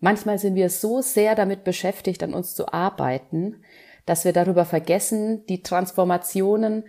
[0.00, 3.56] Manchmal sind wir so sehr damit beschäftigt, an uns zu arbeiten,
[4.06, 6.84] dass wir darüber vergessen, die Transformationen,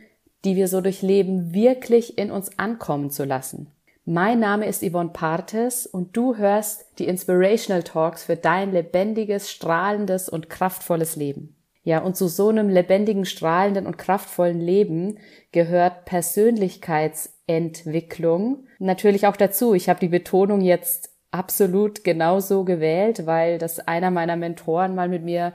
[0.46, 3.68] die wir so durchleben, wirklich in uns ankommen zu lassen.
[4.06, 10.30] Mein Name ist Yvonne Partes und du hörst die Inspirational Talks für dein lebendiges, strahlendes
[10.30, 11.56] und kraftvolles Leben.
[11.84, 15.20] Ja, und zu so einem lebendigen, strahlenden und kraftvollen Leben
[15.52, 19.74] gehört Persönlichkeitsentwicklung natürlich auch dazu.
[19.74, 25.24] Ich habe die Betonung jetzt absolut genauso gewählt, weil das einer meiner Mentoren mal mit
[25.24, 25.54] mir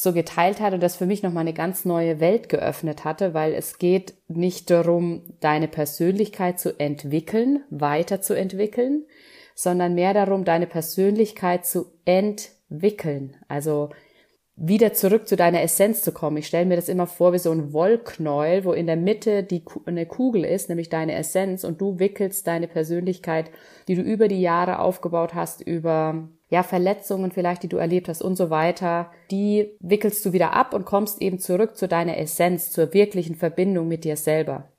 [0.00, 3.52] so geteilt hat und das für mich nochmal eine ganz neue Welt geöffnet hatte, weil
[3.52, 9.06] es geht nicht darum, deine Persönlichkeit zu entwickeln, weiterzuentwickeln,
[9.56, 13.36] sondern mehr darum, deine Persönlichkeit zu entwickeln.
[13.48, 13.90] Also
[14.60, 16.36] wieder zurück zu deiner Essenz zu kommen.
[16.38, 19.62] Ich stelle mir das immer vor wie so ein Wollknäuel, wo in der Mitte die,
[19.86, 23.52] eine Kugel ist, nämlich deine Essenz, und du wickelst deine Persönlichkeit,
[23.86, 28.20] die du über die Jahre aufgebaut hast, über ja, Verletzungen vielleicht, die du erlebt hast
[28.20, 32.72] und so weiter, die wickelst du wieder ab und kommst eben zurück zu deiner Essenz,
[32.72, 34.72] zur wirklichen Verbindung mit dir selber.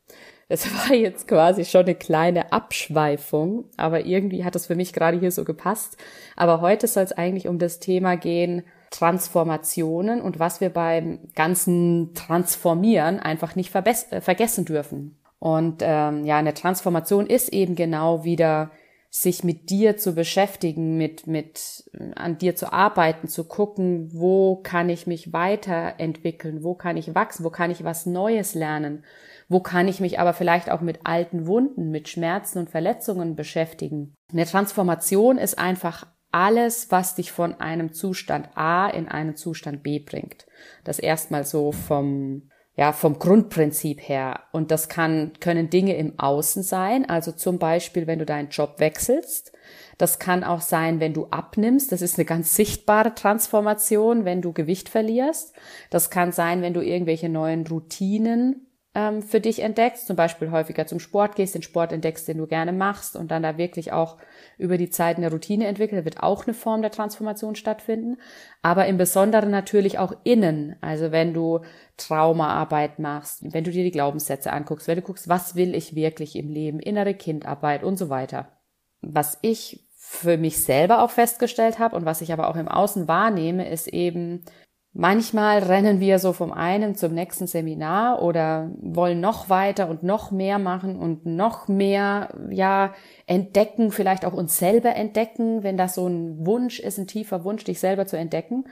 [0.50, 5.20] Das war jetzt quasi schon eine kleine Abschweifung, aber irgendwie hat es für mich gerade
[5.20, 5.96] hier so gepasst.
[6.36, 12.14] Aber heute soll es eigentlich um das Thema gehen, Transformationen und was wir beim ganzen
[12.14, 15.20] Transformieren einfach nicht äh, vergessen dürfen.
[15.40, 18.72] Und ähm, ja, eine Transformation ist eben genau wieder
[19.12, 24.90] sich mit dir zu beschäftigen, mit, mit an dir zu arbeiten, zu gucken, wo kann
[24.90, 29.04] ich mich weiterentwickeln, wo kann ich wachsen, wo kann ich was Neues lernen,
[29.48, 34.14] wo kann ich mich aber vielleicht auch mit alten Wunden, mit Schmerzen und Verletzungen beschäftigen.
[34.32, 40.00] Eine Transformation ist einfach alles, was dich von einem Zustand A in einen Zustand B
[40.00, 40.46] bringt.
[40.84, 44.44] Das erstmal so vom, ja, vom Grundprinzip her.
[44.52, 47.10] Und das kann, können Dinge im Außen sein.
[47.10, 49.52] Also zum Beispiel, wenn du deinen Job wechselst.
[49.98, 51.92] Das kann auch sein, wenn du abnimmst.
[51.92, 55.54] Das ist eine ganz sichtbare Transformation, wenn du Gewicht verlierst.
[55.90, 60.88] Das kann sein, wenn du irgendwelche neuen Routinen ähm, für dich entdeckst, zum Beispiel häufiger
[60.88, 64.18] zum Sport gehst, den Sport entdeckst, den du gerne machst und dann da wirklich auch
[64.58, 68.18] über die Zeit eine Routine entwickelt, wird auch eine Form der Transformation stattfinden.
[68.64, 70.76] Aber im Besonderen natürlich auch innen.
[70.82, 71.60] Also wenn du
[71.98, 76.36] Traumaarbeit machst, wenn du dir die Glaubenssätze anguckst, wenn du guckst, was will ich wirklich
[76.36, 78.58] im Leben, innere Kindarbeit und so weiter.
[79.02, 83.08] Was ich für mich selber auch festgestellt habe und was ich aber auch im Außen
[83.08, 84.44] wahrnehme, ist eben,
[84.92, 90.32] Manchmal rennen wir so vom einen zum nächsten Seminar oder wollen noch weiter und noch
[90.32, 92.96] mehr machen und noch mehr, ja,
[93.28, 97.64] entdecken, vielleicht auch uns selber entdecken, wenn das so ein Wunsch ist, ein tiefer Wunsch,
[97.64, 98.66] dich selber zu entdecken,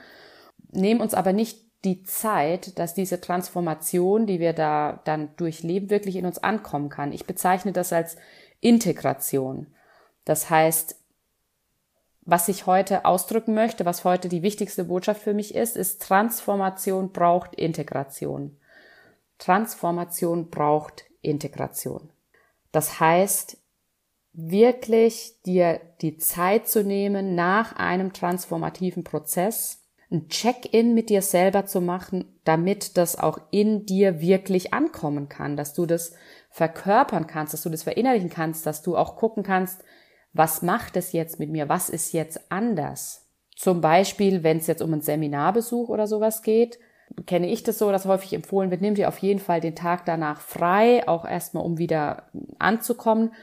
[0.72, 6.16] nehmen uns aber nicht die Zeit, dass diese Transformation, die wir da dann durchleben, wirklich
[6.16, 7.13] in uns ankommen kann.
[7.13, 8.17] Ich bezeichne das als
[8.59, 9.67] Integration.
[10.25, 10.95] Das heißt,
[12.27, 17.13] was ich heute ausdrücken möchte, was heute die wichtigste Botschaft für mich ist, ist Transformation
[17.13, 18.57] braucht Integration.
[19.39, 22.09] Transformation braucht Integration.
[22.73, 23.57] Das heißt,
[24.33, 31.65] wirklich dir die Zeit zu nehmen, nach einem transformativen Prozess ein Check-in mit dir selber
[31.65, 36.13] zu machen, damit das auch in dir wirklich ankommen kann, dass du das
[36.49, 39.81] verkörpern kannst, dass du das verinnerlichen kannst, dass du auch gucken kannst,
[40.33, 41.69] was macht es jetzt mit mir?
[41.69, 43.27] Was ist jetzt anders?
[43.55, 46.77] Zum Beispiel, wenn es jetzt um einen Seminarbesuch oder sowas geht,
[47.25, 50.05] kenne ich das so, dass häufig empfohlen wird, nimm dir auf jeden Fall den Tag
[50.05, 52.29] danach frei, auch erstmal, um wieder
[52.59, 53.33] anzukommen.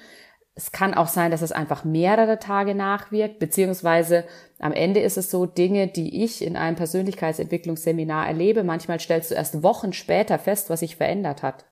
[0.55, 4.25] Es kann auch sein, dass es einfach mehrere Tage nachwirkt, beziehungsweise
[4.61, 8.63] am Ende ist es so Dinge, die ich in einem Persönlichkeitsentwicklungsseminar erlebe.
[8.63, 11.65] Manchmal stellst du erst Wochen später fest, was sich verändert hat.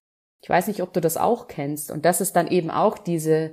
[0.43, 1.93] Ich weiß nicht, ob du das auch kennst.
[1.93, 3.53] Und das ist dann eben auch diese,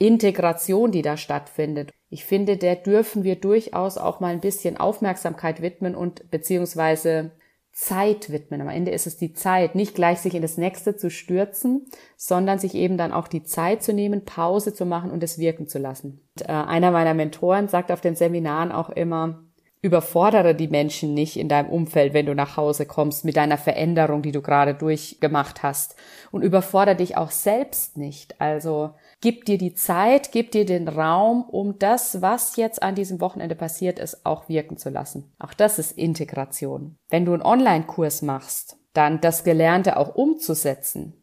[0.00, 1.92] Integration, die da stattfindet.
[2.08, 7.32] Ich finde, der dürfen wir durchaus auch mal ein bisschen Aufmerksamkeit widmen und beziehungsweise
[7.72, 8.62] Zeit widmen.
[8.62, 12.58] Am Ende ist es die Zeit, nicht gleich sich in das nächste zu stürzen, sondern
[12.58, 15.78] sich eben dann auch die Zeit zu nehmen, Pause zu machen und es wirken zu
[15.78, 16.26] lassen.
[16.38, 19.44] Und, äh, einer meiner Mentoren sagt auf den Seminaren auch immer,
[19.82, 24.22] überfordere die Menschen nicht in deinem Umfeld, wenn du nach Hause kommst mit deiner Veränderung,
[24.22, 25.96] die du gerade durchgemacht hast.
[26.30, 28.40] Und überfordere dich auch selbst nicht.
[28.40, 28.90] Also
[29.22, 33.54] Gib dir die Zeit, gib dir den Raum, um das, was jetzt an diesem Wochenende
[33.54, 35.30] passiert ist, auch wirken zu lassen.
[35.38, 36.96] Auch das ist Integration.
[37.10, 41.22] Wenn du einen Online-Kurs machst, dann das Gelernte auch umzusetzen.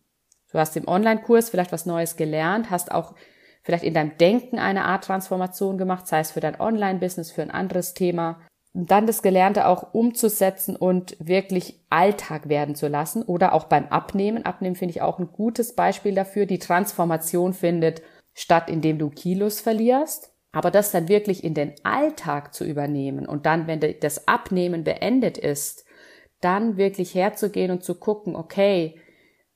[0.51, 3.15] Du hast im Online-Kurs vielleicht was Neues gelernt, hast auch
[3.63, 7.51] vielleicht in deinem Denken eine Art Transformation gemacht, sei es für dein Online-Business, für ein
[7.51, 8.39] anderes Thema
[8.85, 14.45] dann das Gelernte auch umzusetzen und wirklich Alltag werden zu lassen oder auch beim Abnehmen.
[14.45, 16.45] Abnehmen finde ich auch ein gutes Beispiel dafür.
[16.45, 18.01] Die Transformation findet
[18.33, 20.31] statt, indem du Kilos verlierst.
[20.51, 25.37] Aber das dann wirklich in den Alltag zu übernehmen und dann, wenn das Abnehmen beendet
[25.37, 25.85] ist,
[26.41, 28.95] dann wirklich herzugehen und zu gucken, okay,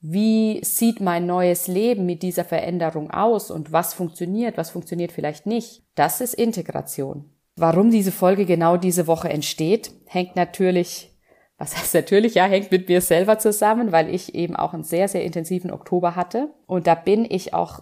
[0.00, 5.46] wie sieht mein neues Leben mit dieser Veränderung aus und was funktioniert, was funktioniert vielleicht
[5.46, 5.82] nicht.
[5.94, 7.31] Das ist Integration.
[7.56, 11.10] Warum diese Folge genau diese Woche entsteht, hängt natürlich,
[11.58, 15.08] was heißt natürlich, ja, hängt mit mir selber zusammen, weil ich eben auch einen sehr,
[15.08, 16.52] sehr intensiven Oktober hatte.
[16.66, 17.80] Und da bin ich auch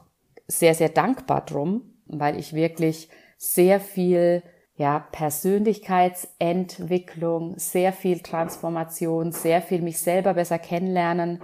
[0.48, 3.08] sehr, sehr dankbar drum, weil ich wirklich
[3.38, 4.42] sehr viel
[4.74, 11.40] ja, Persönlichkeitsentwicklung, sehr viel Transformation, sehr viel mich selber besser kennenlernen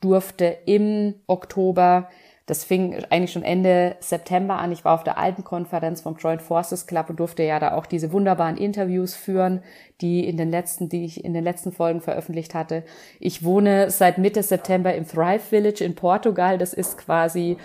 [0.00, 2.08] durfte im Oktober.
[2.46, 4.70] Das fing eigentlich schon Ende September an.
[4.70, 7.86] Ich war auf der alten Konferenz vom Joint Forces Club und durfte ja da auch
[7.86, 9.62] diese wunderbaren Interviews führen,
[10.00, 12.84] die in den letzten, die ich in den letzten Folgen veröffentlicht hatte.
[13.18, 16.56] Ich wohne seit Mitte September im Thrive Village in Portugal.
[16.56, 17.56] Das ist quasi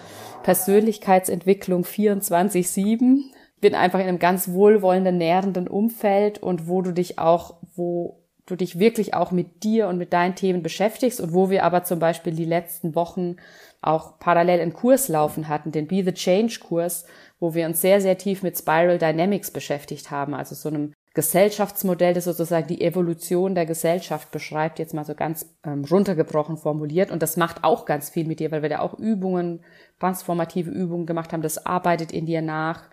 [0.41, 3.31] Persönlichkeitsentwicklung 24-7
[3.61, 8.20] bin einfach in einem ganz wohlwollenden, nährenden Umfeld und wo du dich auch, wo
[8.51, 11.83] du dich wirklich auch mit dir und mit deinen Themen beschäftigst und wo wir aber
[11.83, 13.37] zum Beispiel die letzten Wochen
[13.81, 17.05] auch parallel einen Kurs laufen hatten, den Be the Change Kurs,
[17.39, 22.13] wo wir uns sehr, sehr tief mit Spiral Dynamics beschäftigt haben, also so einem Gesellschaftsmodell,
[22.13, 27.11] das sozusagen die Evolution der Gesellschaft beschreibt, jetzt mal so ganz ähm, runtergebrochen formuliert.
[27.11, 29.61] Und das macht auch ganz viel mit dir, weil wir da auch Übungen,
[29.99, 31.41] transformative Übungen gemacht haben.
[31.41, 32.89] Das arbeitet in dir nach.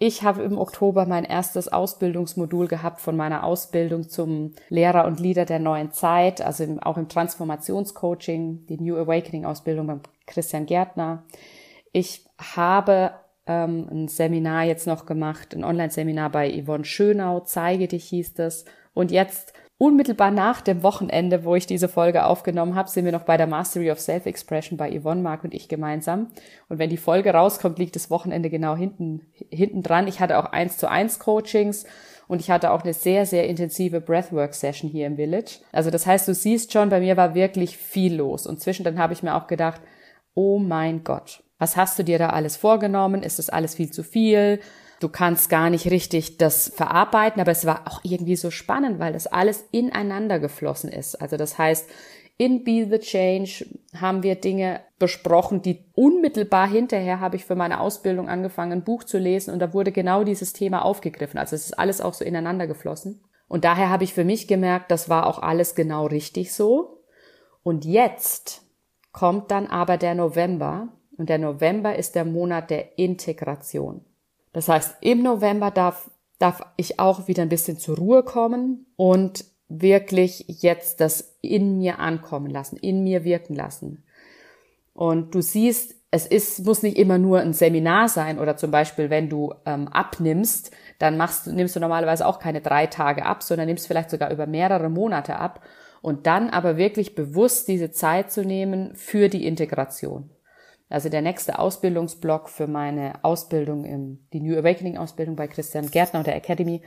[0.00, 5.44] Ich habe im Oktober mein erstes Ausbildungsmodul gehabt von meiner Ausbildung zum Lehrer und Leader
[5.44, 11.24] der neuen Zeit, also im, auch im Transformationscoaching, die New Awakening Ausbildung beim Christian Gärtner.
[11.90, 13.10] Ich habe
[13.48, 18.66] ähm, ein Seminar jetzt noch gemacht, ein Online-Seminar bei Yvonne Schönau, Zeige dich hieß das.
[18.94, 23.22] Und jetzt Unmittelbar nach dem Wochenende, wo ich diese Folge aufgenommen habe, sind wir noch
[23.22, 26.26] bei der Mastery of Self-Expression bei Yvonne, Mark und ich gemeinsam.
[26.68, 29.20] Und wenn die Folge rauskommt, liegt das Wochenende genau hinten,
[29.50, 30.08] hinten dran.
[30.08, 31.86] Ich hatte auch eins zu eins Coachings
[32.26, 35.60] und ich hatte auch eine sehr, sehr intensive Breathwork-Session hier im Village.
[35.70, 38.48] Also das heißt, du siehst schon, bei mir war wirklich viel los.
[38.48, 39.80] Und zwischendrin habe ich mir auch gedacht,
[40.34, 43.22] oh mein Gott, was hast du dir da alles vorgenommen?
[43.22, 44.58] Ist das alles viel zu viel?
[45.00, 49.12] Du kannst gar nicht richtig das verarbeiten, aber es war auch irgendwie so spannend, weil
[49.12, 51.14] das alles ineinander geflossen ist.
[51.16, 51.88] Also das heißt,
[52.36, 53.66] in Be the Change
[53.96, 59.04] haben wir Dinge besprochen, die unmittelbar hinterher habe ich für meine Ausbildung angefangen, ein Buch
[59.04, 61.38] zu lesen und da wurde genau dieses Thema aufgegriffen.
[61.38, 63.20] Also es ist alles auch so ineinander geflossen.
[63.48, 67.02] Und daher habe ich für mich gemerkt, das war auch alles genau richtig so.
[67.62, 68.62] Und jetzt
[69.12, 74.04] kommt dann aber der November und der November ist der Monat der Integration.
[74.52, 79.44] Das heißt, im November darf, darf ich auch wieder ein bisschen zur Ruhe kommen und
[79.68, 84.04] wirklich jetzt das in mir ankommen lassen, in mir wirken lassen.
[84.94, 89.10] Und du siehst, es ist, muss nicht immer nur ein Seminar sein oder zum Beispiel,
[89.10, 93.66] wenn du ähm, abnimmst, dann machst, nimmst du normalerweise auch keine drei Tage ab, sondern
[93.66, 95.62] nimmst vielleicht sogar über mehrere Monate ab
[96.00, 100.30] und dann aber wirklich bewusst diese Zeit zu nehmen für die Integration.
[100.88, 106.20] Also der nächste Ausbildungsblock für meine Ausbildung im, die New Awakening Ausbildung bei Christian Gärtner
[106.20, 106.82] und der Academy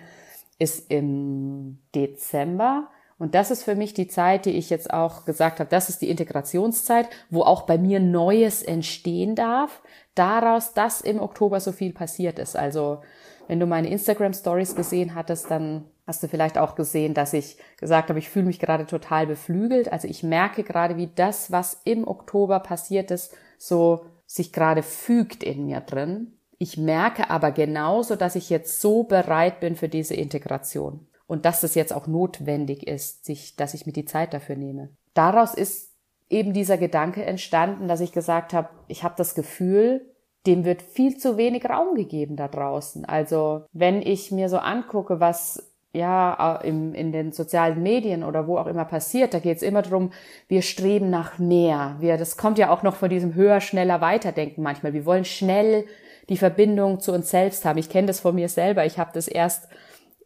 [0.58, 2.90] ist im Dezember.
[3.20, 6.02] Und das ist für mich die Zeit, die ich jetzt auch gesagt habe, das ist
[6.02, 9.84] die Integrationszeit, wo auch bei mir Neues entstehen darf,
[10.16, 12.56] daraus, dass im Oktober so viel passiert ist.
[12.56, 13.02] Also
[13.48, 17.58] wenn du meine Instagram Stories gesehen hattest, dann hast du vielleicht auch gesehen, dass ich
[17.78, 19.92] gesagt habe, ich fühle mich gerade total beflügelt.
[19.92, 25.44] Also ich merke gerade, wie das, was im Oktober passiert ist, so sich gerade fügt
[25.44, 26.34] in mir drin.
[26.58, 31.64] Ich merke aber genauso, dass ich jetzt so bereit bin für diese Integration und dass
[31.64, 34.90] es jetzt auch notwendig ist, sich, dass ich mir die Zeit dafür nehme.
[35.14, 35.92] Daraus ist
[36.30, 40.10] eben dieser Gedanke entstanden, dass ich gesagt habe, ich habe das Gefühl,
[40.48, 43.06] dem wird viel zu wenig Raum gegeben da draußen.
[43.06, 48.58] Also wenn ich mir so angucke, was ja, im, in den sozialen Medien oder wo
[48.58, 50.12] auch immer passiert, da geht es immer darum,
[50.48, 51.98] wir streben nach mehr.
[52.00, 54.94] Wir, das kommt ja auch noch von diesem höher, schneller, weiterdenken manchmal.
[54.94, 55.86] Wir wollen schnell
[56.30, 57.78] die Verbindung zu uns selbst haben.
[57.78, 58.86] Ich kenne das von mir selber.
[58.86, 59.68] Ich habe das erst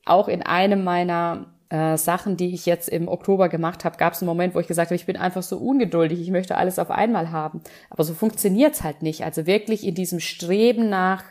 [0.05, 4.21] auch in einem meiner äh, Sachen, die ich jetzt im Oktober gemacht habe, gab es
[4.21, 6.91] einen Moment, wo ich gesagt habe, ich bin einfach so ungeduldig, ich möchte alles auf
[6.91, 7.61] einmal haben.
[7.89, 9.23] Aber so funktioniert's halt nicht.
[9.23, 11.23] Also wirklich in diesem Streben nach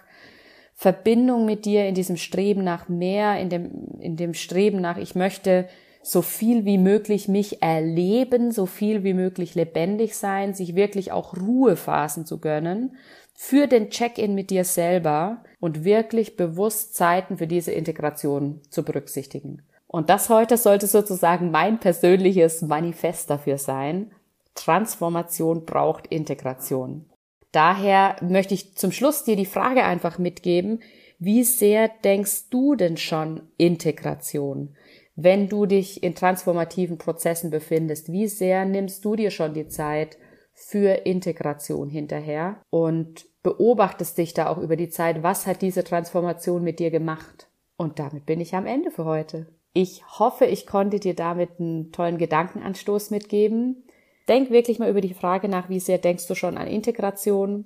[0.75, 5.15] Verbindung mit dir, in diesem Streben nach mehr, in dem, in dem Streben nach, ich
[5.15, 5.69] möchte
[6.03, 11.37] so viel wie möglich mich erleben, so viel wie möglich lebendig sein, sich wirklich auch
[11.37, 12.97] Ruhephasen zu gönnen,
[13.35, 19.63] für den Check-in mit dir selber und wirklich bewusst Zeiten für diese Integration zu berücksichtigen.
[19.87, 24.11] Und das heute sollte sozusagen mein persönliches Manifest dafür sein.
[24.55, 27.07] Transformation braucht Integration.
[27.55, 30.81] Daher möchte ich zum Schluss dir die Frage einfach mitgeben,
[31.21, 34.75] Wie sehr denkst du denn schon Integration?
[35.15, 40.19] Wenn du dich in transformativen Prozessen befindest, wie sehr nimmst du dir schon die Zeit
[40.53, 46.65] für Integration hinterher und beobachtest dich da auch über die Zeit, was hat diese Transformation
[46.65, 47.49] mit dir gemacht?
[47.77, 49.47] Und damit bin ich am Ende für heute.
[49.73, 53.85] Ich hoffe, ich konnte dir damit einen tollen Gedankenanstoß mitgeben.
[54.29, 57.65] Denk wirklich mal über die Frage nach, wie sehr denkst du schon an Integration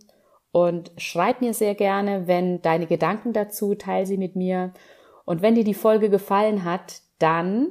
[0.50, 4.72] und schreib mir sehr gerne, wenn deine Gedanken dazu, teil sie mit mir.
[5.24, 7.68] Und wenn dir die Folge gefallen hat, dann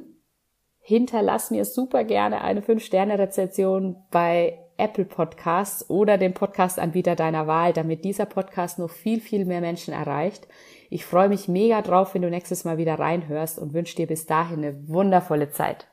[0.80, 8.04] hinterlass mir super gerne eine 5-Sterne-Rezension bei Apple Podcasts oder dem Podcast-Anbieter deiner Wahl, damit
[8.04, 10.46] dieser Podcast noch viel, viel mehr Menschen erreicht.
[10.88, 14.24] Ich freue mich mega drauf, wenn du nächstes Mal wieder reinhörst und wünsche dir bis
[14.24, 15.88] dahin eine wundervolle Zeit.